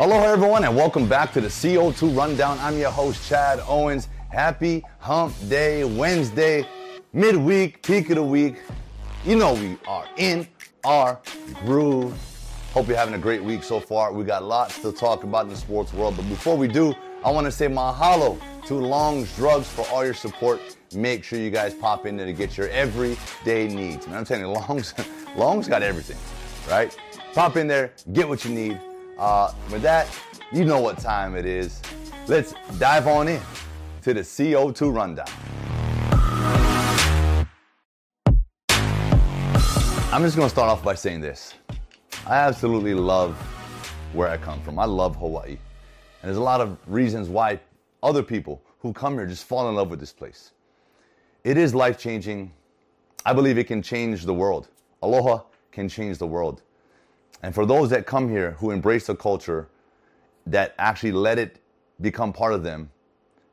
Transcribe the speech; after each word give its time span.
Aloha, 0.00 0.32
everyone, 0.32 0.64
and 0.64 0.74
welcome 0.74 1.08
back 1.08 1.32
to 1.34 1.40
the 1.40 1.46
CO2 1.46 2.16
Rundown. 2.16 2.58
I'm 2.58 2.76
your 2.76 2.90
host, 2.90 3.28
Chad 3.28 3.60
Owens. 3.68 4.08
Happy 4.28 4.82
Hump 4.98 5.32
Day, 5.48 5.84
Wednesday, 5.84 6.66
midweek, 7.12 7.80
peak 7.80 8.10
of 8.10 8.16
the 8.16 8.22
week. 8.24 8.56
You 9.24 9.36
know 9.36 9.54
we 9.54 9.78
are 9.86 10.04
in 10.16 10.48
our 10.82 11.20
groove. 11.64 12.12
Hope 12.72 12.88
you're 12.88 12.96
having 12.96 13.14
a 13.14 13.18
great 13.18 13.40
week 13.44 13.62
so 13.62 13.78
far. 13.78 14.12
We 14.12 14.24
got 14.24 14.42
lots 14.42 14.82
to 14.82 14.90
talk 14.90 15.22
about 15.22 15.44
in 15.44 15.50
the 15.50 15.56
sports 15.56 15.92
world, 15.92 16.16
but 16.16 16.28
before 16.28 16.56
we 16.56 16.66
do, 16.66 16.92
I 17.24 17.30
want 17.30 17.44
to 17.44 17.52
say 17.52 17.68
mahalo 17.68 18.40
to 18.66 18.74
Longs 18.74 19.36
Drugs 19.36 19.68
for 19.68 19.86
all 19.92 20.04
your 20.04 20.12
support. 20.12 20.60
Make 20.92 21.22
sure 21.22 21.38
you 21.38 21.50
guys 21.50 21.72
pop 21.72 22.04
in 22.04 22.16
there 22.16 22.26
to 22.26 22.32
get 22.32 22.58
your 22.58 22.68
everyday 22.70 23.68
needs. 23.68 24.06
And 24.06 24.16
I'm 24.16 24.24
telling 24.24 24.44
you, 24.44 24.50
Long's, 24.50 24.92
Long's 25.36 25.68
got 25.68 25.84
everything, 25.84 26.18
right? 26.68 26.96
Pop 27.32 27.56
in 27.56 27.68
there, 27.68 27.92
get 28.12 28.28
what 28.28 28.44
you 28.44 28.50
need. 28.50 28.80
Uh, 29.18 29.52
with 29.70 29.82
that, 29.82 30.08
you 30.52 30.64
know 30.64 30.80
what 30.80 30.98
time 30.98 31.36
it 31.36 31.46
is. 31.46 31.80
Let's 32.26 32.54
dive 32.78 33.06
on 33.06 33.28
in 33.28 33.40
to 34.02 34.12
the 34.12 34.20
CO2 34.20 34.94
rundown. 34.94 35.26
I'm 40.12 40.22
just 40.22 40.36
gonna 40.36 40.48
start 40.48 40.70
off 40.70 40.82
by 40.82 40.94
saying 40.94 41.20
this. 41.20 41.54
I 42.26 42.36
absolutely 42.36 42.94
love 42.94 43.36
where 44.12 44.28
I 44.28 44.36
come 44.36 44.60
from. 44.62 44.78
I 44.78 44.84
love 44.84 45.16
Hawaii. 45.16 45.50
And 45.50 45.58
there's 46.22 46.36
a 46.36 46.42
lot 46.42 46.60
of 46.60 46.78
reasons 46.86 47.28
why 47.28 47.60
other 48.02 48.22
people 48.22 48.62
who 48.80 48.92
come 48.92 49.14
here 49.14 49.26
just 49.26 49.44
fall 49.44 49.68
in 49.68 49.74
love 49.74 49.90
with 49.90 50.00
this 50.00 50.12
place. 50.12 50.52
It 51.42 51.56
is 51.56 51.74
life 51.74 51.98
changing. 51.98 52.52
I 53.26 53.32
believe 53.32 53.58
it 53.58 53.64
can 53.64 53.82
change 53.82 54.24
the 54.24 54.34
world. 54.34 54.68
Aloha 55.02 55.42
can 55.72 55.88
change 55.88 56.18
the 56.18 56.26
world. 56.26 56.62
And 57.42 57.54
for 57.54 57.66
those 57.66 57.90
that 57.90 58.06
come 58.06 58.28
here 58.28 58.52
who 58.52 58.70
embrace 58.70 59.06
the 59.06 59.16
culture, 59.16 59.68
that 60.46 60.74
actually 60.78 61.12
let 61.12 61.38
it 61.38 61.60
become 62.00 62.32
part 62.32 62.52
of 62.52 62.62
them, 62.62 62.90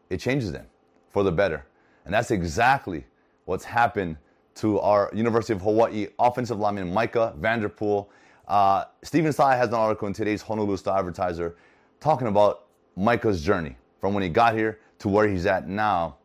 it 0.10 0.20
changes 0.20 0.52
them 0.52 0.66
for 1.10 1.24
the 1.24 1.32
better. 1.32 1.66
And 2.06 2.14
that's 2.14 2.32
exactly 2.32 3.06
what's 3.46 3.64
happened 3.64 4.18
to 4.56 4.80
our 4.80 5.10
University 5.14 5.54
of 5.54 5.62
Hawaii 5.62 6.08
offensive 6.20 6.60
lineman 6.60 6.94
Micah 6.94 7.34
Vanderpool. 7.38 8.10
Uh, 8.48 8.86
Stephen 9.04 9.32
Tsai 9.32 9.56
has 9.56 9.70
an 9.70 9.76
article 9.76 10.08
in 10.08 10.14
today's 10.14 10.42
Honolulu 10.42 10.78
Star 10.78 11.00
Advertiser 11.00 11.56
talking 12.00 12.28
about 12.28 12.66
Micah's 12.96 13.42
journey 13.42 13.78
from 14.00 14.14
when 14.14 14.24
he 14.24 14.30
got 14.30 14.56
here 14.56 14.80
to 15.00 15.08
where 15.08 15.28
he's 15.28 15.46
at 15.46 15.68
now. 15.68 16.18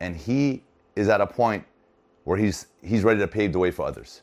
And 0.00 0.16
he 0.16 0.62
is 0.94 1.08
at 1.08 1.20
a 1.20 1.26
point 1.26 1.64
where 2.24 2.36
he's, 2.36 2.66
he's 2.82 3.02
ready 3.02 3.18
to 3.20 3.26
pave 3.28 3.52
the 3.52 3.58
way 3.58 3.70
for 3.70 3.86
others. 3.86 4.22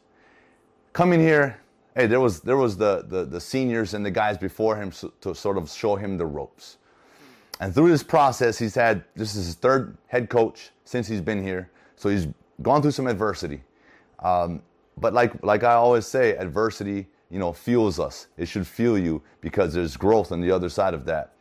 Coming 0.93 1.19
here, 1.19 1.59
hey, 1.95 2.07
there 2.07 2.19
was 2.19 2.41
there 2.41 2.57
was 2.57 2.77
the, 2.77 3.05
the, 3.07 3.25
the 3.25 3.39
seniors 3.39 3.93
and 3.93 4.05
the 4.05 4.11
guys 4.11 4.37
before 4.37 4.75
him 4.75 4.91
so, 4.91 5.11
to 5.21 5.35
sort 5.35 5.57
of 5.57 5.69
show 5.69 5.95
him 5.95 6.17
the 6.17 6.25
ropes. 6.25 6.77
And 7.59 7.73
through 7.73 7.89
this 7.89 8.03
process, 8.03 8.57
he's 8.57 8.75
had 8.75 9.03
this 9.15 9.35
is 9.35 9.45
his 9.45 9.55
third 9.55 9.97
head 10.07 10.29
coach 10.29 10.71
since 10.85 11.07
he's 11.07 11.21
been 11.21 11.43
here. 11.43 11.69
So 11.95 12.09
he's 12.09 12.27
gone 12.61 12.81
through 12.81 12.91
some 12.91 13.07
adversity. 13.07 13.63
Um, 14.19 14.61
but 14.97 15.13
like 15.13 15.43
like 15.43 15.63
I 15.63 15.73
always 15.73 16.05
say, 16.05 16.35
adversity, 16.35 17.07
you 17.29 17.39
know, 17.39 17.53
fuels 17.53 17.99
us. 17.99 18.27
It 18.37 18.47
should 18.47 18.67
fuel 18.67 18.97
you 18.97 19.21
because 19.41 19.73
there's 19.73 19.97
growth 19.97 20.31
on 20.31 20.41
the 20.41 20.51
other 20.51 20.69
side 20.69 20.93
of 20.93 21.05
that. 21.05 21.33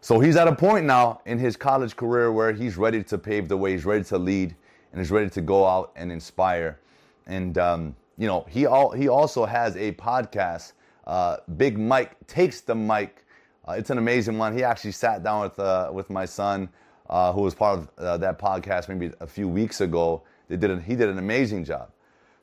So 0.00 0.18
he's 0.18 0.36
at 0.36 0.48
a 0.48 0.54
point 0.54 0.86
now 0.86 1.20
in 1.26 1.38
his 1.38 1.56
college 1.56 1.94
career 1.94 2.32
where 2.32 2.52
he's 2.52 2.78
ready 2.78 3.02
to 3.04 3.18
pave 3.18 3.48
the 3.48 3.56
way. 3.56 3.72
He's 3.72 3.84
ready 3.84 4.04
to 4.04 4.18
lead 4.18 4.56
and 4.92 5.00
he's 5.00 5.10
ready 5.10 5.28
to 5.30 5.40
go 5.40 5.66
out 5.66 5.92
and 5.94 6.10
inspire. 6.10 6.80
And 7.26 7.58
um, 7.58 7.94
you 8.20 8.26
know, 8.26 8.44
he 8.50 8.66
all 8.66 8.90
he 8.90 9.08
also 9.08 9.46
has 9.46 9.76
a 9.76 9.92
podcast. 9.92 10.74
Uh, 11.06 11.38
Big 11.56 11.78
Mike 11.78 12.14
takes 12.26 12.60
the 12.60 12.74
mic. 12.74 13.24
Uh, 13.66 13.72
it's 13.72 13.88
an 13.88 13.96
amazing 13.96 14.36
one. 14.36 14.54
He 14.54 14.62
actually 14.62 14.92
sat 14.92 15.22
down 15.22 15.40
with 15.40 15.58
uh, 15.58 15.88
with 15.90 16.10
my 16.10 16.26
son, 16.26 16.68
uh, 17.08 17.32
who 17.32 17.40
was 17.40 17.54
part 17.54 17.78
of 17.78 17.88
uh, 17.96 18.18
that 18.18 18.38
podcast 18.38 18.90
maybe 18.90 19.10
a 19.20 19.26
few 19.26 19.48
weeks 19.48 19.80
ago. 19.80 20.22
They 20.48 20.58
did 20.58 20.82
he 20.82 20.96
did 20.96 21.08
an 21.08 21.16
amazing 21.16 21.64
job. 21.64 21.92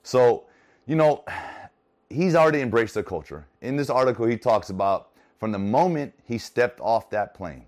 So, 0.01 0.45
you 0.87 0.95
know, 0.95 1.23
he's 2.09 2.33
already 2.33 2.61
embraced 2.61 2.95
the 2.95 3.03
culture. 3.03 3.45
In 3.61 3.75
this 3.75 3.91
article, 3.91 4.25
he 4.25 4.35
talks 4.35 4.71
about 4.71 5.09
from 5.39 5.51
the 5.51 5.59
moment 5.59 6.11
he 6.25 6.39
stepped 6.39 6.81
off 6.81 7.11
that 7.11 7.35
plane 7.35 7.67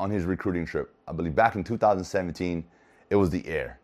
on 0.00 0.10
his 0.10 0.24
recruiting 0.24 0.66
trip. 0.66 0.92
I 1.06 1.12
believe 1.12 1.36
back 1.36 1.54
in 1.54 1.62
2017, 1.62 2.64
it 3.10 3.14
was 3.14 3.30
the 3.30 3.46
air. 3.46 3.78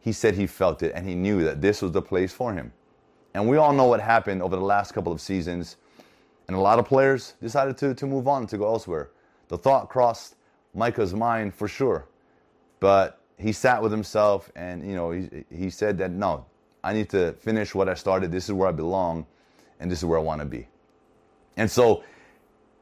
He 0.00 0.12
said 0.12 0.34
he 0.34 0.46
felt 0.46 0.82
it 0.82 0.92
and 0.94 1.06
he 1.06 1.14
knew 1.14 1.42
that 1.44 1.60
this 1.60 1.82
was 1.82 1.92
the 1.92 2.00
place 2.00 2.32
for 2.32 2.54
him. 2.54 2.72
And 3.36 3.46
we 3.46 3.58
all 3.58 3.74
know 3.74 3.84
what 3.84 4.00
happened 4.00 4.42
over 4.42 4.56
the 4.56 4.64
last 4.64 4.92
couple 4.92 5.12
of 5.12 5.20
seasons. 5.20 5.76
And 6.48 6.56
a 6.56 6.58
lot 6.58 6.78
of 6.78 6.86
players 6.86 7.34
decided 7.42 7.76
to, 7.76 7.92
to 7.92 8.06
move 8.06 8.28
on, 8.28 8.46
to 8.46 8.56
go 8.56 8.64
elsewhere. 8.64 9.10
The 9.48 9.58
thought 9.58 9.90
crossed 9.90 10.36
Micah's 10.72 11.12
mind 11.12 11.54
for 11.54 11.68
sure. 11.68 12.08
But 12.80 13.20
he 13.36 13.52
sat 13.52 13.82
with 13.82 13.92
himself 13.92 14.50
and, 14.56 14.88
you 14.88 14.96
know, 14.96 15.10
he, 15.10 15.44
he 15.54 15.68
said 15.68 15.98
that, 15.98 16.12
no, 16.12 16.46
I 16.82 16.94
need 16.94 17.10
to 17.10 17.34
finish 17.34 17.74
what 17.74 17.90
I 17.90 17.94
started. 17.94 18.32
This 18.32 18.46
is 18.46 18.54
where 18.54 18.68
I 18.68 18.72
belong 18.72 19.26
and 19.80 19.90
this 19.90 19.98
is 19.98 20.06
where 20.06 20.18
I 20.18 20.22
want 20.22 20.40
to 20.40 20.46
be. 20.46 20.66
And 21.58 21.70
so 21.70 22.04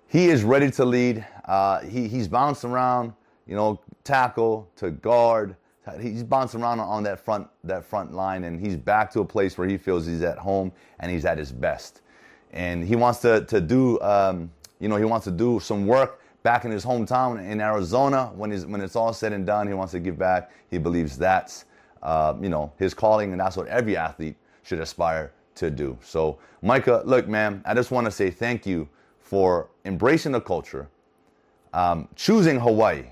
he 0.06 0.28
is 0.28 0.44
ready 0.44 0.70
to 0.70 0.84
lead. 0.84 1.26
Uh, 1.46 1.80
he, 1.80 2.06
he's 2.06 2.28
bounced 2.28 2.64
around, 2.64 3.12
you 3.48 3.56
know, 3.56 3.80
tackle 4.04 4.68
to 4.76 4.92
guard 4.92 5.56
he's 6.00 6.22
bouncing 6.22 6.62
around 6.62 6.80
on 6.80 7.02
that 7.02 7.20
front 7.20 7.48
that 7.64 7.84
front 7.84 8.12
line 8.12 8.44
and 8.44 8.58
he's 8.58 8.76
back 8.76 9.12
to 9.12 9.20
a 9.20 9.24
place 9.24 9.58
where 9.58 9.68
he 9.68 9.76
feels 9.76 10.06
he's 10.06 10.22
at 10.22 10.38
home 10.38 10.72
and 11.00 11.10
he's 11.10 11.24
at 11.24 11.38
his 11.38 11.52
best. 11.52 12.00
And 12.52 12.84
he 12.84 12.96
wants 12.96 13.20
to, 13.20 13.44
to 13.46 13.60
do 13.60 14.00
um, 14.00 14.50
you 14.80 14.88
know 14.88 14.96
he 14.96 15.04
wants 15.04 15.24
to 15.24 15.30
do 15.30 15.60
some 15.60 15.86
work 15.86 16.20
back 16.42 16.64
in 16.64 16.70
his 16.70 16.84
hometown 16.84 17.44
in 17.44 17.60
arizona. 17.60 18.30
When, 18.34 18.50
he's, 18.50 18.66
when 18.66 18.80
it's 18.80 18.96
all 18.96 19.12
said 19.12 19.32
and 19.32 19.46
done 19.46 19.66
he 19.66 19.74
wants 19.74 19.92
to 19.92 20.00
give 20.00 20.18
back. 20.18 20.50
He 20.70 20.78
believes 20.78 21.18
that's 21.18 21.66
uh, 22.02 22.34
you 22.40 22.48
know 22.48 22.72
his 22.78 22.94
calling 22.94 23.32
and 23.32 23.40
that's 23.40 23.56
what 23.56 23.66
every 23.68 23.96
athlete 23.96 24.36
should 24.62 24.80
aspire 24.80 25.32
to 25.56 25.70
do. 25.70 25.98
So 26.02 26.38
micah 26.62 27.02
look 27.04 27.28
man 27.28 27.62
i 27.66 27.74
just 27.74 27.90
want 27.90 28.06
to 28.06 28.10
say 28.10 28.30
thank 28.30 28.64
you 28.64 28.88
for 29.20 29.68
embracing 29.84 30.32
the 30.32 30.40
culture 30.40 30.88
um, 31.74 32.08
choosing 32.16 32.58
hawaii 32.58 33.04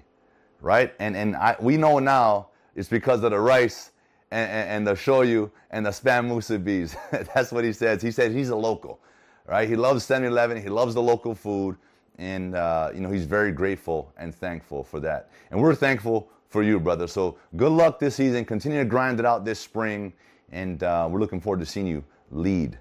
right? 0.62 0.94
And, 0.98 1.16
and 1.16 1.36
I, 1.36 1.56
we 1.60 1.76
know 1.76 1.98
now 1.98 2.48
it's 2.74 2.88
because 2.88 3.22
of 3.22 3.30
the 3.30 3.38
rice 3.38 3.92
and, 4.30 4.50
and, 4.50 4.68
and 4.70 4.86
the 4.86 4.92
shoyu 4.92 5.50
and 5.70 5.84
the 5.84 5.90
spam 5.90 6.28
musubis. 6.28 6.96
That's 7.34 7.52
what 7.52 7.64
he 7.64 7.72
says. 7.72 8.02
He 8.02 8.10
said 8.10 8.32
he's 8.32 8.48
a 8.48 8.56
local, 8.56 9.00
right? 9.46 9.68
He 9.68 9.76
loves 9.76 10.06
7-Eleven. 10.06 10.60
He 10.60 10.68
loves 10.68 10.94
the 10.94 11.02
local 11.02 11.34
food. 11.34 11.76
And, 12.18 12.54
uh, 12.54 12.90
you 12.94 13.00
know, 13.00 13.10
he's 13.10 13.24
very 13.24 13.52
grateful 13.52 14.12
and 14.16 14.34
thankful 14.34 14.84
for 14.84 15.00
that. 15.00 15.30
And 15.50 15.60
we're 15.60 15.74
thankful 15.74 16.28
for 16.48 16.62
you, 16.62 16.78
brother. 16.78 17.06
So 17.06 17.38
good 17.56 17.72
luck 17.72 17.98
this 17.98 18.16
season. 18.16 18.44
Continue 18.44 18.78
to 18.78 18.84
grind 18.84 19.18
it 19.18 19.26
out 19.26 19.44
this 19.44 19.58
spring. 19.58 20.12
And 20.50 20.82
uh, 20.82 21.08
we're 21.10 21.20
looking 21.20 21.40
forward 21.40 21.60
to 21.60 21.66
seeing 21.66 21.86
you 21.86 22.04
lead 22.30 22.78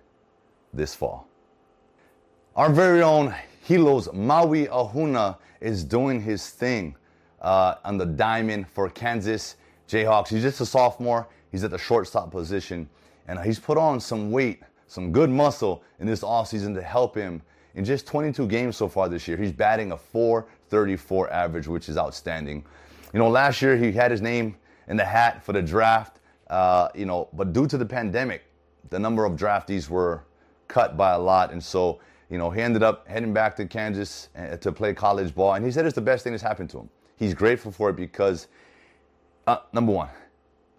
this 0.74 0.94
fall. 0.94 1.28
Our 2.56 2.70
very 2.70 3.02
own 3.02 3.34
Hilo's 3.68 4.12
Maui 4.12 4.68
Ahuna 4.68 5.38
is 5.62 5.84
doing 5.84 6.22
his 6.22 6.50
thing 6.50 6.96
uh, 7.42 7.76
on 7.86 7.98
the 7.98 8.06
diamond 8.06 8.68
for 8.68 8.90
Kansas 8.90 9.56
Jayhawks. 9.92 10.30
He's 10.30 10.42
just 10.42 10.62
a 10.62 10.66
sophomore. 10.66 11.28
He's 11.52 11.64
at 11.66 11.72
the 11.72 11.78
shortstop 11.78 12.32
position, 12.32 12.90
and 13.28 13.38
he's 13.40 13.60
put 13.60 13.78
on 13.78 14.00
some 14.00 14.32
weight, 14.32 14.62
some 14.88 15.12
good 15.12 15.30
muscle 15.30 15.84
in 16.00 16.08
this 16.08 16.22
offseason 16.22 16.74
to 16.76 16.82
help 16.82 17.14
him. 17.14 17.42
In 17.76 17.84
just 17.84 18.08
22 18.08 18.48
games 18.48 18.78
so 18.78 18.88
far 18.88 19.10
this 19.10 19.28
year, 19.28 19.38
he's 19.38 19.52
batting 19.52 19.92
a 19.92 19.98
434 19.98 21.32
average, 21.32 21.68
which 21.68 21.90
is 21.90 21.98
outstanding. 21.98 22.64
You 23.14 23.20
know, 23.20 23.30
last 23.30 23.62
year 23.62 23.76
he 23.76 23.92
had 23.92 24.12
his 24.12 24.22
name 24.22 24.56
in 24.88 24.96
the 24.96 25.06
hat 25.06 25.44
for 25.44 25.52
the 25.52 25.62
draft, 25.62 26.20
uh, 26.50 26.90
you 26.96 27.06
know, 27.06 27.28
but 27.34 27.52
due 27.52 27.68
to 27.68 27.78
the 27.78 27.86
pandemic, 27.86 28.44
the 28.90 29.00
number 29.00 29.26
of 29.26 29.34
draftees 29.34 29.90
were 29.90 30.24
cut 30.68 30.96
by 30.96 31.12
a 31.12 31.20
lot. 31.20 31.52
And 31.52 31.62
so, 31.62 32.00
you 32.30 32.38
know, 32.38 32.50
he 32.50 32.62
ended 32.62 32.84
up 32.84 33.08
heading 33.08 33.34
back 33.34 33.56
to 33.58 33.66
Kansas 33.66 34.30
uh, 34.38 34.56
to 34.58 34.72
play 34.72 34.94
college 34.94 35.36
ball. 35.36 35.54
And 35.56 35.66
he 35.66 35.72
said 35.72 35.86
it's 35.86 35.96
the 35.96 36.02
best 36.02 36.24
thing 36.24 36.32
that's 36.32 36.44
happened 36.44 36.70
to 36.72 36.80
him. 36.80 36.90
He's 37.18 37.34
grateful 37.34 37.72
for 37.72 37.90
it 37.90 37.96
because 37.96 38.48
uh, 39.48 39.58
number 39.74 39.92
one, 39.92 40.10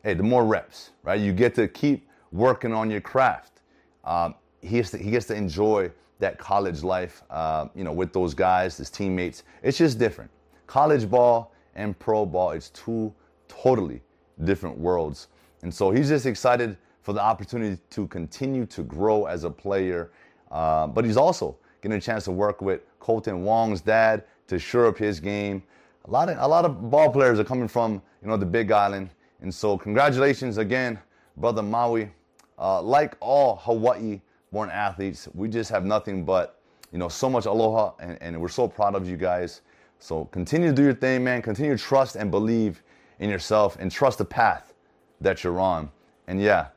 hey, 0.03 0.15
the 0.15 0.23
more 0.23 0.45
reps, 0.45 0.91
right? 1.03 1.21
You 1.21 1.33
get 1.33 1.55
to 1.57 1.69
keep 1.69 2.09
working 2.31 2.73
on 2.73 2.91
your 2.91 3.01
craft. 3.01 3.61
Um, 4.05 4.35
he, 4.61 4.77
gets 4.77 4.91
to, 4.93 4.99
he 4.99 5.11
gets 5.11 5.27
to 5.27 5.35
enjoy 5.35 5.91
that 6.19 6.39
college 6.39 6.83
life, 6.83 7.23
uh, 7.31 7.67
you 7.75 7.85
know, 7.85 7.93
with 7.93 8.13
those 8.13 8.35
guys, 8.35 8.77
his 8.77 8.91
teammates. 8.91 9.43
It's 9.63 9.79
just 9.79 9.99
different. 9.99 10.31
College 10.67 11.11
ball 11.11 11.53
and 11.75 11.99
pro 11.99 12.25
ball, 12.25 12.53
it's 12.53 12.71
two 12.71 13.13
totally 13.49 14.01
different 14.45 14.79
worlds. 14.79 15.29
And 15.63 15.73
so 15.73 15.91
he's 15.91 16.09
just 16.09 16.27
excited 16.27 16.77
for 17.03 17.13
the 17.13 17.21
opportunity 17.21 17.81
to 17.91 18.07
continue 18.07 18.67
to 18.67 18.83
grow 18.83 19.27
as 19.27 19.45
a 19.45 19.51
player. 19.51 20.11
Uh, 20.51 20.87
but 20.87 21.05
he's 21.05 21.17
also 21.17 21.57
getting 21.81 21.99
a 21.99 22.01
chance 22.01 22.25
to 22.25 22.31
work 22.31 22.63
with 22.63 22.81
Kolten 23.01 23.41
Wong's 23.41 23.81
dad 23.81 24.25
to 24.47 24.59
shore 24.59 24.87
up 24.87 24.99
his 24.99 25.19
game. 25.19 25.63
A 26.05 26.11
lot 26.11 26.29
of 26.29 26.39
a 26.39 26.47
lot 26.47 26.65
of 26.65 26.91
ball 26.91 27.11
players 27.11 27.39
are 27.39 27.45
coming 27.45 27.69
from 27.69 28.03
you 28.23 28.29
know 28.29 28.37
the 28.37 28.47
Big 28.47 28.73
Island, 28.73 29.11
and 29.41 29.55
so 29.55 29.79
congratulations 29.79 30.59
again, 30.59 30.99
brother 31.37 31.63
Maui. 31.63 32.11
Uh, 32.59 32.83
like 32.83 33.17
all 33.21 33.57
Hawaii-born 33.57 34.71
athletes, 34.71 35.29
we 35.35 35.49
just 35.49 35.71
have 35.71 35.85
nothing 35.85 36.25
but 36.25 36.61
you 36.93 36.99
know, 36.99 37.09
so 37.09 37.29
much 37.29 37.47
aloha, 37.47 37.93
and, 37.99 38.19
and 38.21 38.41
we're 38.41 38.49
so 38.49 38.69
proud 38.69 38.95
of 38.95 39.09
you 39.09 39.17
guys. 39.17 39.63
So 39.99 40.27
continue 40.27 40.69
to 40.69 40.75
do 40.75 40.83
your 40.83 40.95
thing, 40.95 41.25
man. 41.25 41.41
Continue 41.41 41.77
to 41.77 41.83
trust 41.83 42.17
and 42.17 42.31
believe 42.31 42.83
in 43.19 43.31
yourself 43.31 43.77
and 43.81 43.91
trust 43.91 44.19
the 44.19 44.25
path 44.25 44.75
that 45.21 45.43
you're 45.43 45.59
on. 45.59 45.91
And 46.27 46.41
yeah, 46.41 46.69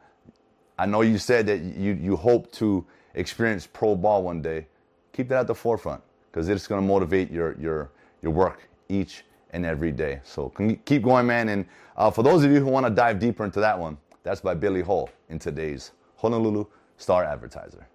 I 0.80 0.86
know 0.86 1.02
you 1.02 1.18
said 1.18 1.46
that 1.48 1.60
you, 1.60 1.94
you 1.94 2.16
hope 2.16 2.52
to 2.54 2.86
experience 3.16 3.68
pro 3.68 3.96
ball 3.96 4.24
one 4.24 4.42
day. 4.42 4.68
Keep 5.14 5.30
that 5.30 5.42
at 5.42 5.48
the 5.48 5.56
forefront 5.56 6.02
because 6.32 6.48
it's 6.48 6.68
going 6.68 6.82
to 6.82 6.88
motivate 6.88 7.32
your, 7.32 7.56
your, 7.60 7.92
your 8.22 8.32
work 8.32 8.70
each 8.90 9.24
and 9.52 9.66
every 9.66 9.92
day. 9.92 10.20
So 10.24 10.50
keep 10.86 11.04
going, 11.04 11.26
man. 11.26 11.50
And 11.50 11.66
uh, 11.98 12.12
for 12.12 12.24
those 12.24 12.44
of 12.44 12.52
you 12.52 12.60
who 12.60 12.68
want 12.68 12.86
to 12.86 12.90
dive 12.90 13.20
deeper 13.20 13.46
into 13.46 13.60
that 13.60 13.78
one, 13.78 13.98
that's 14.24 14.42
by 14.42 14.54
Billy 14.54 14.82
Hull 14.82 15.10
in 15.30 15.40
today's 15.40 15.92
Honolulu 16.18 16.66
Star 16.98 17.24
Advertiser. 17.24 17.88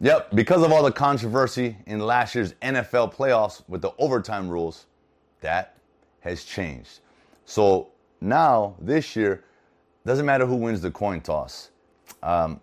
Yep, 0.00 0.34
because 0.34 0.62
of 0.62 0.72
all 0.72 0.82
the 0.82 0.92
controversy 0.92 1.76
in 1.86 2.00
last 2.00 2.34
year's 2.34 2.52
NFL 2.54 3.14
playoffs 3.14 3.62
with 3.68 3.80
the 3.80 3.92
overtime 3.98 4.48
rules, 4.48 4.86
that 5.40 5.76
has 6.20 6.44
changed. 6.44 7.00
So 7.44 7.88
now, 8.20 8.74
this 8.80 9.16
year, 9.16 9.44
doesn't 10.04 10.26
matter 10.26 10.46
who 10.46 10.56
wins 10.56 10.80
the 10.80 10.90
coin 10.90 11.20
toss. 11.20 11.70
Um, 12.22 12.60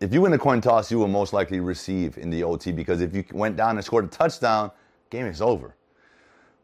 if 0.00 0.14
you 0.14 0.22
win 0.22 0.32
the 0.32 0.38
coin 0.38 0.60
toss, 0.60 0.90
you 0.90 0.98
will 0.98 1.08
most 1.08 1.32
likely 1.32 1.60
receive 1.60 2.16
in 2.18 2.30
the 2.30 2.42
OT 2.42 2.72
because 2.72 3.00
if 3.00 3.14
you 3.14 3.24
went 3.32 3.56
down 3.56 3.76
and 3.76 3.84
scored 3.84 4.04
a 4.04 4.08
touchdown, 4.08 4.70
game 5.10 5.26
is 5.26 5.42
over. 5.42 5.74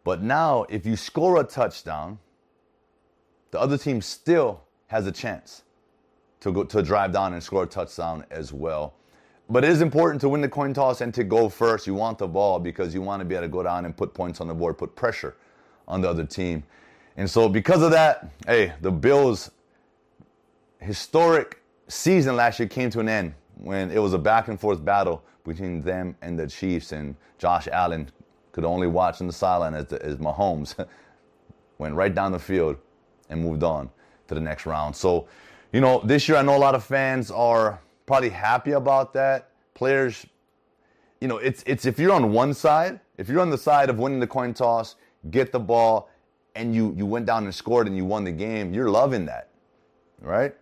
But 0.06 0.22
now, 0.22 0.66
if 0.68 0.86
you 0.86 0.94
score 0.94 1.40
a 1.40 1.42
touchdown, 1.42 2.20
the 3.50 3.58
other 3.58 3.76
team 3.76 4.00
still 4.00 4.62
has 4.86 5.04
a 5.08 5.10
chance 5.10 5.64
to 6.38 6.52
go 6.52 6.62
to 6.62 6.80
drive 6.80 7.12
down 7.12 7.32
and 7.32 7.42
score 7.42 7.64
a 7.64 7.66
touchdown 7.66 8.24
as 8.30 8.52
well. 8.52 8.94
But 9.50 9.64
it 9.64 9.70
is 9.70 9.80
important 9.80 10.20
to 10.20 10.28
win 10.28 10.42
the 10.42 10.48
coin 10.48 10.72
toss 10.72 11.00
and 11.00 11.12
to 11.12 11.24
go 11.24 11.48
first. 11.48 11.88
You 11.88 11.94
want 11.94 12.18
the 12.18 12.28
ball 12.28 12.60
because 12.60 12.94
you 12.94 13.02
want 13.02 13.18
to 13.18 13.24
be 13.24 13.34
able 13.34 13.46
to 13.46 13.48
go 13.48 13.64
down 13.64 13.84
and 13.84 13.96
put 13.96 14.14
points 14.14 14.40
on 14.40 14.46
the 14.46 14.54
board, 14.54 14.78
put 14.78 14.94
pressure 14.94 15.34
on 15.88 16.02
the 16.02 16.08
other 16.08 16.24
team. 16.24 16.62
And 17.16 17.28
so, 17.28 17.48
because 17.48 17.82
of 17.82 17.90
that, 17.90 18.30
hey, 18.46 18.74
the 18.82 18.92
Bills' 18.92 19.50
historic 20.78 21.60
season 21.88 22.36
last 22.36 22.60
year 22.60 22.68
came 22.68 22.90
to 22.90 23.00
an 23.00 23.08
end 23.08 23.34
when 23.56 23.90
it 23.90 23.98
was 23.98 24.12
a 24.12 24.18
back 24.18 24.46
and 24.46 24.60
forth 24.60 24.84
battle 24.84 25.24
between 25.42 25.82
them 25.82 26.14
and 26.22 26.38
the 26.38 26.46
Chiefs. 26.46 26.92
And 26.92 27.16
Josh 27.38 27.66
Allen 27.66 28.08
could 28.56 28.64
only 28.64 28.86
watch 28.86 29.20
in 29.20 29.26
the 29.26 29.32
sideline 29.34 29.74
as, 29.74 29.84
the, 29.84 30.02
as 30.02 30.16
Mahomes 30.16 30.74
went 31.78 31.94
right 31.94 32.14
down 32.14 32.32
the 32.32 32.38
field 32.38 32.78
and 33.28 33.42
moved 33.42 33.62
on 33.62 33.90
to 34.28 34.34
the 34.34 34.40
next 34.40 34.64
round. 34.64 34.96
So, 34.96 35.28
you 35.74 35.82
know, 35.82 36.00
this 36.02 36.26
year 36.26 36.38
I 36.38 36.42
know 36.42 36.56
a 36.56 36.58
lot 36.58 36.74
of 36.74 36.82
fans 36.82 37.30
are 37.30 37.78
probably 38.06 38.30
happy 38.30 38.72
about 38.72 39.12
that. 39.12 39.50
Players, 39.74 40.24
you 41.20 41.28
know, 41.28 41.36
it's 41.36 41.62
it's 41.66 41.84
if 41.84 41.98
you're 41.98 42.12
on 42.12 42.32
one 42.32 42.54
side, 42.54 42.98
if 43.18 43.28
you're 43.28 43.40
on 43.40 43.50
the 43.50 43.58
side 43.58 43.90
of 43.90 43.98
winning 43.98 44.20
the 44.20 44.26
coin 44.26 44.54
toss, 44.54 44.96
get 45.30 45.52
the 45.52 45.60
ball, 45.60 46.08
and 46.54 46.74
you 46.74 46.94
you 46.96 47.04
went 47.04 47.26
down 47.26 47.44
and 47.44 47.54
scored 47.54 47.86
and 47.86 47.94
you 47.94 48.06
won 48.06 48.24
the 48.24 48.32
game, 48.32 48.72
you're 48.72 48.88
loving 48.88 49.26
that, 49.26 49.50
right? 50.22 50.54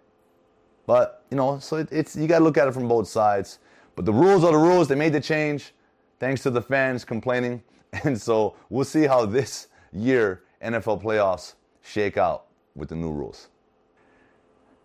But 0.85 1.23
you 1.31 1.37
know, 1.37 1.61
so 1.61 1.77
it, 1.77 1.89
it's 1.93 2.17
you 2.17 2.27
got 2.27 2.41
to 2.41 2.45
look 2.45 2.59
at 2.59 2.67
it 2.67 2.75
from 2.75 2.89
both 2.89 3.07
sides. 3.07 3.61
But 3.95 4.05
the 4.05 4.13
rules 4.13 4.43
are 4.43 4.51
the 4.51 4.59
rules. 4.59 4.89
They 4.89 4.97
made 4.97 5.13
the 5.13 5.21
change, 5.21 5.73
thanks 6.19 6.43
to 6.43 6.51
the 6.51 6.61
fans 6.61 7.05
complaining, 7.05 7.63
and 8.05 8.21
so 8.21 8.57
we'll 8.71 8.85
see 8.85 9.05
how 9.05 9.25
this 9.25 9.69
year 9.93 10.43
NFL 10.63 11.03
playoffs 11.03 11.55
shake 11.83 12.17
out 12.17 12.47
with 12.75 12.89
the 12.89 12.97
new 12.97 13.13
rules. 13.13 13.49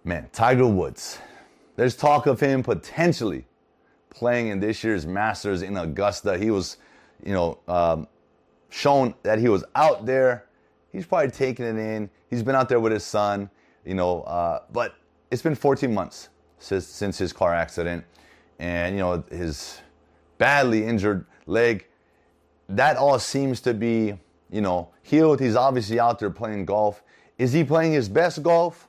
Man, 0.03 0.29
Tiger 0.31 0.67
Woods. 0.67 1.17
There's 1.75 1.95
talk 1.95 2.25
of 2.25 2.39
him 2.39 2.61
potentially 2.61 3.45
playing 4.09 4.49
in 4.49 4.59
this 4.59 4.83
year's 4.83 5.07
Masters 5.07 5.61
in 5.61 5.77
Augusta. 5.77 6.37
He 6.37 6.51
was, 6.51 6.77
you 7.23 7.33
know, 7.33 7.59
um, 7.67 8.07
shown 8.69 9.13
that 9.23 9.39
he 9.39 9.49
was 9.49 9.63
out 9.75 10.05
there 10.05 10.45
he's 10.91 11.05
probably 11.05 11.31
taking 11.31 11.65
it 11.65 11.77
in. 11.77 12.09
He's 12.29 12.43
been 12.43 12.55
out 12.55 12.69
there 12.69 12.79
with 12.79 12.91
his 12.91 13.03
son, 13.03 13.49
you 13.85 13.95
know, 13.95 14.21
uh, 14.23 14.61
but 14.71 14.95
it's 15.31 15.41
been 15.41 15.55
14 15.55 15.93
months 15.93 16.29
since, 16.59 16.85
since 16.85 17.17
his 17.17 17.33
car 17.33 17.53
accident. 17.53 18.03
And, 18.59 18.95
you 18.95 19.01
know, 19.01 19.23
his 19.31 19.79
badly 20.37 20.83
injured 20.83 21.25
leg, 21.45 21.87
that 22.69 22.97
all 22.97 23.17
seems 23.17 23.59
to 23.61 23.73
be, 23.73 24.13
you 24.49 24.61
know, 24.61 24.89
healed. 25.01 25.39
He's 25.39 25.55
obviously 25.55 25.99
out 25.99 26.19
there 26.19 26.29
playing 26.29 26.65
golf. 26.65 27.03
Is 27.37 27.51
he 27.51 27.63
playing 27.63 27.93
his 27.93 28.07
best 28.07 28.43
golf? 28.43 28.87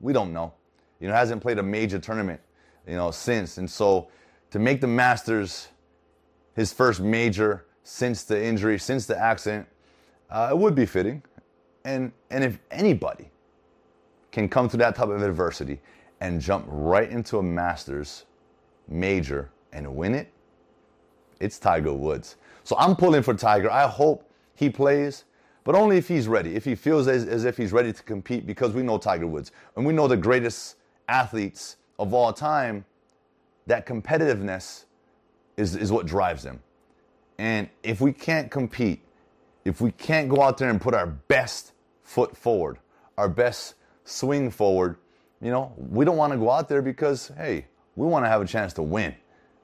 We 0.00 0.12
don't 0.12 0.32
know. 0.32 0.54
You 0.98 1.08
know, 1.08 1.14
hasn't 1.14 1.42
played 1.42 1.58
a 1.58 1.62
major 1.62 1.98
tournament, 1.98 2.40
you 2.86 2.94
know, 2.94 3.10
since. 3.10 3.58
And 3.58 3.70
so 3.70 4.08
to 4.50 4.58
make 4.58 4.80
the 4.80 4.86
Masters 4.86 5.68
his 6.54 6.72
first 6.72 7.00
major 7.00 7.66
since 7.84 8.24
the 8.24 8.42
injury, 8.42 8.78
since 8.78 9.06
the 9.06 9.18
accident, 9.18 9.66
uh, 10.30 10.48
it 10.50 10.58
would 10.58 10.74
be 10.74 10.86
fitting. 10.86 11.22
And, 11.84 12.10
and 12.30 12.42
if 12.42 12.58
anybody 12.70 13.30
can 14.32 14.48
come 14.48 14.68
through 14.68 14.78
that 14.78 14.96
type 14.96 15.08
of 15.08 15.22
adversity 15.22 15.80
and 16.20 16.40
jump 16.40 16.64
right 16.68 17.08
into 17.08 17.38
a 17.38 17.42
Masters 17.42 18.24
major 18.88 19.50
and 19.72 19.94
win 19.94 20.14
it, 20.14 20.32
it's 21.40 21.58
Tiger 21.58 21.92
Woods. 21.92 22.36
So 22.64 22.76
I'm 22.78 22.96
pulling 22.96 23.22
for 23.22 23.34
Tiger. 23.34 23.70
I 23.70 23.86
hope 23.86 24.28
he 24.54 24.68
plays, 24.70 25.24
but 25.64 25.74
only 25.74 25.96
if 25.96 26.08
he's 26.08 26.28
ready. 26.28 26.54
If 26.54 26.64
he 26.64 26.74
feels 26.74 27.08
as, 27.08 27.24
as 27.24 27.44
if 27.44 27.56
he's 27.56 27.72
ready 27.72 27.92
to 27.92 28.02
compete, 28.02 28.46
because 28.46 28.72
we 28.72 28.82
know 28.82 28.98
Tiger 28.98 29.26
Woods 29.26 29.52
and 29.76 29.86
we 29.86 29.92
know 29.92 30.08
the 30.08 30.16
greatest 30.16 30.76
athletes 31.08 31.76
of 31.98 32.12
all 32.12 32.32
time, 32.32 32.84
that 33.66 33.86
competitiveness 33.86 34.84
is, 35.56 35.76
is 35.76 35.92
what 35.92 36.06
drives 36.06 36.42
them. 36.42 36.60
And 37.38 37.68
if 37.82 38.00
we 38.00 38.12
can't 38.12 38.50
compete 38.50 39.02
if 39.68 39.82
we 39.82 39.92
can't 39.92 40.28
go 40.30 40.42
out 40.42 40.56
there 40.56 40.70
and 40.70 40.80
put 40.80 40.94
our 40.94 41.06
best 41.06 41.72
foot 42.02 42.34
forward, 42.34 42.78
our 43.18 43.28
best 43.28 43.74
swing 44.04 44.50
forward, 44.50 44.96
you 45.42 45.50
know, 45.50 45.74
we 45.76 46.06
don't 46.06 46.16
want 46.16 46.32
to 46.32 46.38
go 46.38 46.50
out 46.50 46.68
there 46.70 46.80
because, 46.80 47.30
hey, 47.36 47.66
we 47.94 48.06
want 48.06 48.24
to 48.24 48.30
have 48.30 48.40
a 48.40 48.46
chance 48.46 48.72
to 48.74 48.82
win. 48.82 49.14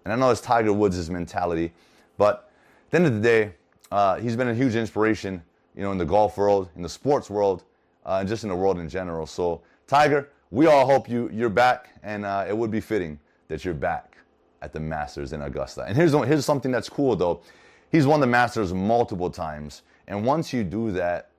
And 0.05 0.13
I 0.13 0.17
know 0.17 0.31
it's 0.31 0.41
Tiger 0.41 0.73
Woods' 0.73 1.09
mentality, 1.11 1.73
but 2.19 2.51
at 2.87 2.91
the 2.91 2.97
end 2.99 3.07
of 3.07 3.15
the 3.15 3.21
day, 3.21 3.53
uh, 3.91 4.17
he's 4.17 4.37
been 4.37 4.49
a 4.49 4.55
huge 4.55 4.75
inspiration, 4.75 5.43
you 5.75 5.83
know, 5.83 5.93
in 5.93 5.99
the 5.99 6.05
golf 6.05 6.37
world, 6.37 6.69
in 6.77 6.83
the 6.83 6.89
sports 6.89 7.31
world, 7.31 7.65
uh, 8.05 8.19
and 8.21 8.29
just 8.29 8.43
in 8.43 8.51
the 8.51 8.57
world 8.57 8.79
in 8.79 8.89
general. 8.89 9.27
So, 9.27 9.63
Tiger, 9.87 10.29
we 10.51 10.67
all 10.67 10.87
hope 10.87 11.09
you 11.09 11.31
you're 11.33 11.49
back, 11.49 11.91
and 12.03 12.25
uh, 12.25 12.45
it 12.49 12.57
would 12.57 12.71
be 12.71 12.81
fitting 12.81 13.19
that 13.49 13.65
you're 13.65 13.75
back 13.75 14.17
at 14.63 14.73
the 14.73 14.81
Masters 14.81 15.33
in 15.33 15.43
Augusta. 15.43 15.85
And 15.85 15.97
here's 15.97 16.13
here's 16.13 16.45
something 16.45 16.71
that's 16.71 16.89
cool 16.89 17.17
though. 17.17 17.43
He's 17.91 18.07
won 18.07 18.21
the 18.21 18.27
Masters 18.27 18.73
multiple 18.73 19.31
times. 19.31 19.83
And 20.09 20.25
once 20.25 20.53
you 20.53 20.65
do 20.65 20.91
that, 20.93 21.31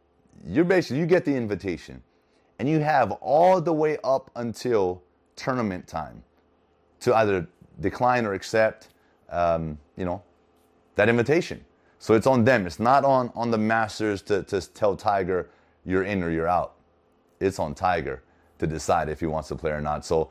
you're 0.48 0.63
basically 0.63 1.00
you 1.00 1.05
get 1.05 1.25
the 1.25 1.36
invitation. 1.36 2.01
And 2.60 2.69
you 2.69 2.79
have 2.79 3.12
all 3.13 3.60
the 3.60 3.74
way 3.74 3.98
up 4.03 4.31
until 4.36 5.03
tournament 5.36 5.88
time 5.88 6.24
to 7.01 7.13
either 7.15 7.48
decline 7.79 8.25
or 8.25 8.34
accept 8.34 8.89
um, 9.29 9.77
you 9.98 10.05
know, 10.05 10.22
that 10.96 11.10
invitation. 11.10 11.63
So 12.00 12.13
it's 12.13 12.27
on 12.27 12.44
them. 12.44 12.67
It's 12.67 12.79
not 12.79 13.03
on, 13.03 13.32
on 13.36 13.51
the 13.51 13.58
masters 13.58 14.22
to, 14.24 14.44
to 14.44 14.62
tell 14.62 14.96
Tiger 14.96 15.50
you're 15.86 16.03
in 16.03 16.24
or 16.24 16.29
you're 16.29 16.48
out. 16.48 16.75
It's 17.39 17.60
on 17.60 17.74
Tiger 17.74 18.24
to 18.60 18.67
decide 18.67 19.10
if 19.10 19.20
he 19.20 19.25
wants 19.25 19.50
to 19.50 19.55
play 19.55 19.72
or 19.72 19.82
not. 19.82 20.05
So, 20.05 20.29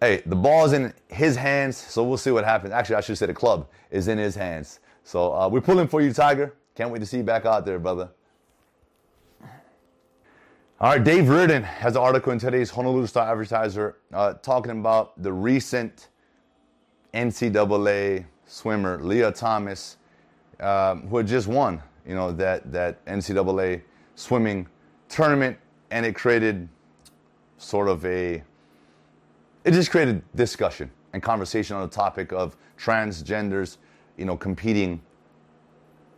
hey, 0.00 0.22
the 0.26 0.36
ball's 0.36 0.72
in 0.72 0.92
his 1.08 1.36
hands, 1.36 1.76
so 1.76 2.04
we'll 2.04 2.18
see 2.18 2.30
what 2.30 2.44
happens. 2.44 2.72
Actually, 2.72 2.96
I 2.96 3.00
should 3.00 3.18
say 3.18 3.26
the 3.26 3.34
club 3.34 3.68
is 3.90 4.08
in 4.08 4.18
his 4.18 4.34
hands. 4.34 4.80
So 5.04 5.34
uh, 5.34 5.48
we're 5.48 5.60
pulling 5.60 5.88
for 5.88 6.00
you, 6.00 6.12
Tiger. 6.12 6.54
Can't 6.74 6.90
wait 6.90 6.98
to 7.00 7.06
see 7.06 7.18
you 7.18 7.22
back 7.22 7.46
out 7.46 7.64
there, 7.64 7.78
brother. 7.78 8.10
All 10.80 10.90
right, 10.90 11.02
Dave 11.02 11.28
Reardon 11.28 11.64
has 11.64 11.96
an 11.96 12.02
article 12.02 12.32
in 12.32 12.38
today's 12.38 12.70
Honolulu 12.70 13.08
Star 13.08 13.28
Advertiser 13.28 13.96
uh, 14.12 14.34
talking 14.34 14.70
about 14.70 15.20
the 15.20 15.32
recent 15.32 16.08
NCAA 17.18 18.24
swimmer 18.46 18.98
Lia 19.02 19.32
Thomas, 19.32 19.96
um, 20.60 21.06
who 21.08 21.18
had 21.18 21.26
just 21.26 21.48
won, 21.48 21.82
you 22.06 22.14
know, 22.14 22.32
that 22.32 22.72
that 22.72 23.04
NCAA 23.06 23.82
swimming 24.14 24.66
tournament, 25.08 25.56
and 25.90 26.06
it 26.06 26.14
created 26.14 26.68
sort 27.58 27.88
of 27.88 28.04
a, 28.04 28.42
it 29.64 29.72
just 29.72 29.90
created 29.90 30.22
discussion 30.34 30.90
and 31.12 31.22
conversation 31.22 31.76
on 31.76 31.82
the 31.82 31.94
topic 31.94 32.32
of 32.32 32.56
transgenders 32.78 33.78
you 34.18 34.24
know, 34.24 34.36
competing, 34.36 35.00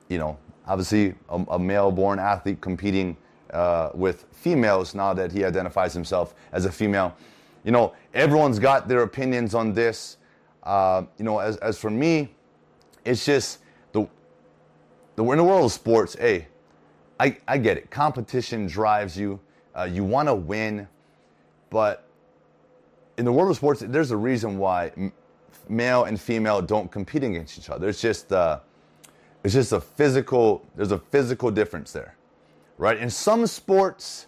you 0.09 0.19
know, 0.19 0.37
obviously 0.67 1.15
a, 1.29 1.45
a 1.51 1.59
male-born 1.59 2.19
athlete 2.19 2.61
competing 2.61 3.17
uh, 3.53 3.91
with 3.95 4.25
females 4.33 4.95
now 4.95 5.13
that 5.15 5.31
he 5.31 5.45
identifies 5.45 5.93
himself 5.93 6.35
as 6.53 6.65
a 6.65 6.73
female. 6.73 7.15
You 7.63 7.73
know, 7.73 7.93
everyone's 8.15 8.59
got 8.59 8.89
their 8.89 9.03
opinions 9.03 9.55
on 9.55 9.75
this. 9.75 10.17
Uh, 10.63 11.05
you 11.19 11.25
know, 11.25 11.39
as, 11.39 11.57
as 11.59 11.79
for 11.79 11.91
me, 11.91 12.35
it's 13.05 13.25
just 13.25 13.61
the, 13.93 14.07
the 15.17 15.25
in 15.25 15.39
the 15.39 15.45
world 15.45 15.65
of 15.65 15.73
sports. 15.73 16.15
Hey, 16.15 16.49
I, 17.19 17.37
I 17.49 17.59
get 17.59 17.77
it. 17.77 17.91
Competition 17.91 18.67
drives 18.67 19.17
you. 19.17 19.41
Uh, 19.77 19.85
you 19.85 20.05
want 20.05 20.29
to 20.29 20.35
win, 20.35 20.89
but 21.71 22.07
in 23.17 23.25
the 23.25 23.33
world 23.33 23.51
of 23.51 23.57
sports, 23.57 23.83
there's 23.87 24.11
a 24.11 24.17
reason 24.17 24.59
why 24.59 24.91
male 25.69 26.05
and 26.05 26.21
female 26.21 26.61
don't 26.61 26.91
compete 26.91 27.23
against 27.23 27.59
each 27.59 27.71
other. 27.71 27.89
It's 27.89 28.01
just 28.01 28.33
uh, 28.33 28.61
it's 29.45 29.55
just 29.55 29.73
a 29.73 29.81
physical. 29.81 30.67
There's 30.75 30.93
a 30.93 30.99
physical 30.99 31.51
difference 31.51 31.93
there, 31.93 32.17
right? 32.79 32.99
In 32.99 33.09
some 33.09 33.47
sports, 33.47 34.27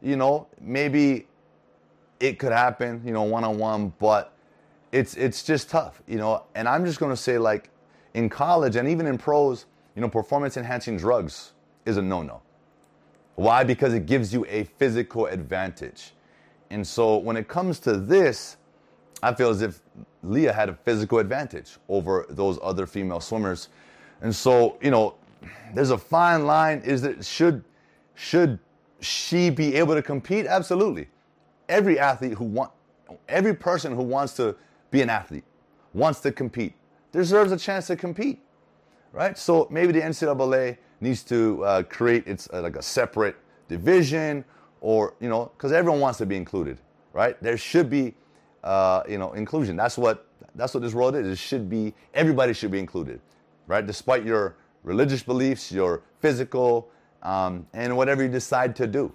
you 0.00 0.16
know, 0.16 0.46
maybe 0.60 1.26
it 2.20 2.38
could 2.38 2.52
happen, 2.52 3.02
you 3.04 3.12
know, 3.12 3.22
one 3.22 3.44
on 3.44 3.58
one, 3.58 3.92
but 3.98 4.32
it's 4.92 5.14
it's 5.14 5.42
just 5.42 5.70
tough, 5.70 6.02
you 6.06 6.16
know. 6.16 6.44
And 6.54 6.68
I'm 6.68 6.84
just 6.84 6.98
gonna 6.98 7.16
say, 7.16 7.38
like, 7.38 7.70
in 8.14 8.28
college 8.28 8.76
and 8.76 8.88
even 8.88 9.06
in 9.06 9.18
pros, 9.18 9.66
you 9.94 10.02
know, 10.02 10.08
performance 10.08 10.56
enhancing 10.56 10.96
drugs 10.96 11.52
is 11.84 11.96
a 11.96 12.02
no 12.02 12.22
no. 12.22 12.42
Why? 13.34 13.64
Because 13.64 13.94
it 13.94 14.06
gives 14.06 14.32
you 14.32 14.44
a 14.48 14.64
physical 14.64 15.26
advantage. 15.26 16.12
And 16.70 16.86
so 16.86 17.18
when 17.18 17.36
it 17.36 17.48
comes 17.48 17.78
to 17.80 17.96
this, 17.96 18.56
I 19.22 19.32
feel 19.32 19.50
as 19.50 19.62
if 19.62 19.80
Lia 20.22 20.52
had 20.52 20.68
a 20.68 20.74
physical 20.74 21.18
advantage 21.18 21.76
over 21.88 22.26
those 22.30 22.58
other 22.62 22.86
female 22.86 23.20
swimmers. 23.20 23.68
And 24.20 24.34
so, 24.34 24.76
you 24.82 24.90
know, 24.90 25.14
there's 25.74 25.90
a 25.90 25.98
fine 25.98 26.46
line. 26.46 26.80
Is 26.84 27.02
that 27.02 27.24
should 27.24 27.64
should 28.14 28.58
she 29.00 29.50
be 29.50 29.76
able 29.76 29.94
to 29.94 30.02
compete? 30.02 30.46
Absolutely. 30.46 31.08
Every 31.68 31.98
athlete 31.98 32.32
who 32.32 32.44
want 32.44 32.72
every 33.28 33.54
person 33.54 33.94
who 33.94 34.02
wants 34.02 34.34
to 34.34 34.56
be 34.90 35.02
an 35.02 35.10
athlete, 35.10 35.44
wants 35.92 36.20
to 36.20 36.32
compete, 36.32 36.74
deserves 37.12 37.52
a 37.52 37.56
chance 37.56 37.86
to 37.88 37.96
compete. 37.96 38.40
Right? 39.12 39.38
So 39.38 39.66
maybe 39.70 39.92
the 39.92 40.00
NCAA 40.00 40.78
needs 41.00 41.22
to 41.24 41.64
uh, 41.64 41.82
create 41.84 42.26
its 42.26 42.48
uh, 42.52 42.62
like 42.62 42.76
a 42.76 42.82
separate 42.82 43.36
division 43.68 44.44
or 44.80 45.14
you 45.20 45.28
know 45.28 45.50
because 45.56 45.72
everyone 45.72 46.00
wants 46.00 46.18
to 46.18 46.26
be 46.26 46.36
included 46.36 46.78
right? 47.12 47.42
There 47.42 47.56
should 47.56 47.90
be 47.90 48.14
uh, 48.64 49.02
you 49.08 49.18
know 49.18 49.32
inclusion. 49.32 49.76
That's 49.76 49.98
what 49.98 50.26
that's 50.54 50.74
what 50.74 50.82
this 50.82 50.94
world 50.94 51.16
is. 51.16 51.26
It 51.26 51.38
should 51.38 51.68
be 51.68 51.94
everybody 52.14 52.52
should 52.52 52.70
be 52.70 52.78
included 52.78 53.20
right? 53.66 53.86
Despite 53.86 54.24
your 54.24 54.56
religious 54.84 55.22
beliefs 55.22 55.72
your 55.72 56.02
physical 56.20 56.90
um, 57.22 57.66
and 57.72 57.96
whatever 57.96 58.22
you 58.22 58.28
decide 58.28 58.76
to 58.76 58.86
do 58.86 59.12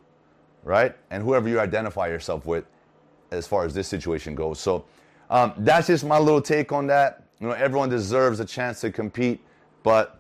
right? 0.64 0.96
And 1.12 1.24
whoever 1.24 1.50
you 1.50 1.60
identify 1.60 2.08
yourself 2.08 2.46
with 2.46 2.66
as 3.32 3.48
far 3.48 3.66
as 3.66 3.74
this 3.74 3.88
situation 3.88 4.36
goes. 4.36 4.60
So 4.60 4.86
um, 5.34 5.54
that's 5.58 5.88
just 5.88 6.06
my 6.06 6.18
little 6.18 6.42
take 6.42 6.72
on 6.72 6.88
that 6.88 7.24
you 7.42 7.48
know 7.48 7.54
everyone 7.54 7.90
deserves 7.90 8.40
a 8.40 8.46
chance 8.46 8.80
to 8.80 8.90
compete 8.90 9.42
but 9.84 10.20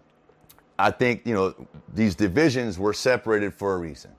i 0.77 0.91
think 0.91 1.25
you 1.25 1.33
know 1.33 1.55
these 1.93 2.15
divisions 2.15 2.77
were 2.77 2.93
separated 2.93 3.53
for 3.53 3.75
a 3.75 3.77
reason 3.77 4.11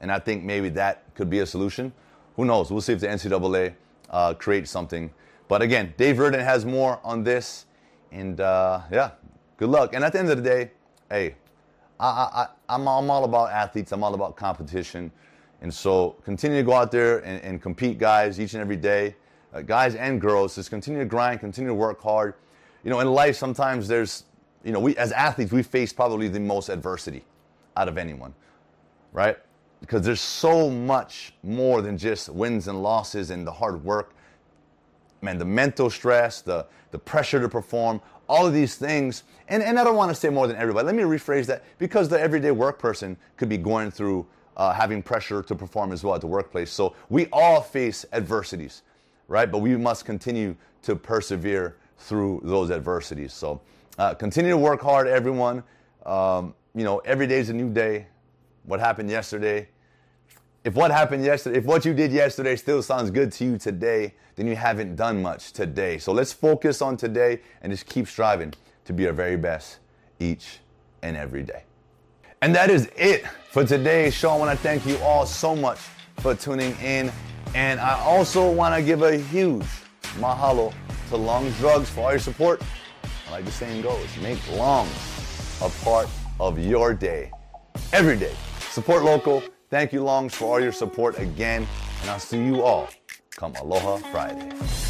and 0.00 0.10
I 0.10 0.18
think 0.18 0.42
maybe 0.42 0.70
that 0.70 1.02
could 1.14 1.30
be 1.30 1.40
a 1.40 1.46
solution. 1.46 1.92
Who 2.36 2.44
knows? 2.44 2.70
We'll 2.70 2.80
see 2.80 2.94
if 2.94 3.00
the 3.00 3.06
NCAA 3.06 3.74
uh, 4.08 4.34
creates 4.34 4.70
something. 4.70 5.10
But 5.46 5.62
again, 5.62 5.94
Dave 5.96 6.18
Reardon 6.18 6.40
has 6.40 6.64
more 6.64 7.00
on 7.04 7.22
this. 7.22 7.66
And 8.10 8.40
uh, 8.40 8.80
yeah, 8.90 9.10
good 9.58 9.68
luck. 9.68 9.94
And 9.94 10.02
at 10.02 10.12
the 10.12 10.18
end 10.18 10.30
of 10.30 10.42
the 10.42 10.42
day, 10.42 10.70
hey, 11.10 11.34
I, 11.98 12.48
I'm 12.68 12.88
all 12.88 13.24
about 13.24 13.50
athletes. 13.50 13.92
I'm 13.92 14.02
all 14.02 14.14
about 14.14 14.36
competition. 14.36 15.12
And 15.60 15.72
so 15.72 16.16
continue 16.24 16.56
to 16.58 16.62
go 16.62 16.72
out 16.72 16.90
there 16.90 17.18
and, 17.18 17.42
and 17.42 17.62
compete, 17.62 17.98
guys, 17.98 18.40
each 18.40 18.54
and 18.54 18.62
every 18.62 18.78
day. 18.78 19.14
Uh, 19.52 19.62
guys 19.62 19.94
and 19.94 20.20
girls, 20.20 20.54
just 20.54 20.70
continue 20.70 21.00
to 21.00 21.06
grind, 21.06 21.40
continue 21.40 21.68
to 21.68 21.74
work 21.74 22.00
hard. 22.00 22.34
You 22.84 22.90
know, 22.90 23.00
in 23.00 23.08
life, 23.12 23.36
sometimes 23.36 23.88
there's, 23.88 24.24
you 24.64 24.72
know, 24.72 24.80
we 24.80 24.96
as 24.96 25.12
athletes, 25.12 25.52
we 25.52 25.62
face 25.62 25.92
probably 25.92 26.28
the 26.28 26.40
most 26.40 26.68
adversity 26.68 27.24
out 27.76 27.88
of 27.88 27.98
anyone, 27.98 28.34
right? 29.12 29.36
because 29.80 30.02
there's 30.02 30.20
so 30.20 30.70
much 30.70 31.32
more 31.42 31.82
than 31.82 31.96
just 31.96 32.28
wins 32.28 32.68
and 32.68 32.82
losses 32.82 33.30
and 33.30 33.46
the 33.46 33.52
hard 33.52 33.82
work. 33.82 34.14
Man, 35.22 35.38
the 35.38 35.44
mental 35.44 35.90
stress, 35.90 36.42
the, 36.42 36.66
the 36.90 36.98
pressure 36.98 37.40
to 37.40 37.48
perform, 37.48 38.00
all 38.28 38.46
of 38.46 38.52
these 38.52 38.76
things. 38.76 39.24
And, 39.48 39.62
and 39.62 39.78
I 39.78 39.84
don't 39.84 39.96
want 39.96 40.10
to 40.10 40.14
say 40.14 40.28
more 40.28 40.46
than 40.46 40.56
everybody. 40.56 40.86
Let 40.86 40.94
me 40.94 41.02
rephrase 41.02 41.46
that 41.46 41.64
because 41.78 42.08
the 42.08 42.20
everyday 42.20 42.52
work 42.52 42.78
person 42.78 43.16
could 43.36 43.48
be 43.48 43.58
going 43.58 43.90
through 43.90 44.26
uh, 44.56 44.72
having 44.72 45.02
pressure 45.02 45.42
to 45.42 45.54
perform 45.54 45.92
as 45.92 46.04
well 46.04 46.14
at 46.14 46.20
the 46.20 46.26
workplace. 46.26 46.70
So 46.70 46.94
we 47.08 47.26
all 47.32 47.60
face 47.60 48.04
adversities, 48.12 48.82
right? 49.30 49.50
But 49.50 49.58
we 49.58 49.76
must 49.76 50.04
continue 50.04 50.56
to 50.82 50.96
persevere 50.96 51.76
through 51.98 52.42
those 52.44 52.70
adversities. 52.70 53.32
So 53.32 53.60
uh, 53.96 54.14
continue 54.14 54.50
to 54.50 54.58
work 54.58 54.82
hard, 54.82 55.06
everyone. 55.06 55.62
Um, 56.04 56.54
you 56.74 56.84
know, 56.84 56.98
every 56.98 57.26
day 57.26 57.38
is 57.38 57.48
a 57.48 57.54
new 57.54 57.72
day 57.72 58.06
what 58.64 58.80
happened 58.80 59.08
yesterday. 59.08 59.68
If 60.64 60.74
what 60.74 60.90
happened 60.90 61.24
yesterday, 61.24 61.58
if 61.58 61.64
what 61.64 61.84
you 61.84 61.94
did 61.94 62.12
yesterday 62.12 62.56
still 62.56 62.82
sounds 62.82 63.10
good 63.10 63.32
to 63.32 63.44
you 63.44 63.56
today, 63.56 64.14
then 64.34 64.46
you 64.46 64.56
haven't 64.56 64.96
done 64.96 65.22
much 65.22 65.52
today. 65.52 65.98
So 65.98 66.12
let's 66.12 66.32
focus 66.32 66.82
on 66.82 66.96
today 66.96 67.40
and 67.62 67.72
just 67.72 67.86
keep 67.86 68.08
striving 68.08 68.52
to 68.84 68.92
be 68.92 69.06
our 69.06 69.12
very 69.12 69.36
best 69.36 69.78
each 70.18 70.58
and 71.02 71.16
every 71.16 71.44
day. 71.44 71.64
And 72.42 72.54
that 72.54 72.68
is 72.68 72.90
it 72.96 73.26
for 73.50 73.64
today's 73.64 74.12
show. 74.12 74.30
I 74.30 74.36
want 74.36 74.50
to 74.50 74.62
thank 74.62 74.86
you 74.86 74.98
all 74.98 75.24
so 75.24 75.54
much 75.54 75.78
for 76.18 76.34
tuning 76.34 76.74
in. 76.80 77.12
And 77.54 77.80
I 77.80 77.98
also 78.00 78.50
want 78.50 78.74
to 78.74 78.82
give 78.82 79.02
a 79.02 79.16
huge 79.16 79.66
mahalo 80.18 80.72
to 81.08 81.16
Longs 81.16 81.56
Drugs 81.58 81.88
for 81.90 82.02
all 82.02 82.10
your 82.10 82.20
support. 82.20 82.62
Like 83.30 83.44
the 83.44 83.50
saying 83.50 83.82
goes, 83.82 84.06
make 84.22 84.38
Longs 84.52 84.90
a 85.62 85.68
part 85.84 86.08
of 86.38 86.58
your 86.58 86.94
day 86.94 87.30
every 87.92 88.16
day. 88.16 88.34
Support 88.70 89.04
local. 89.04 89.42
Thank 89.68 89.92
you, 89.92 90.02
Longs, 90.02 90.34
for 90.34 90.44
all 90.46 90.60
your 90.60 90.72
support 90.72 91.18
again. 91.18 91.66
And 92.00 92.10
I'll 92.10 92.18
see 92.18 92.42
you 92.42 92.62
all 92.62 92.88
come 93.36 93.54
Aloha 93.56 93.96
Friday. 94.10 94.89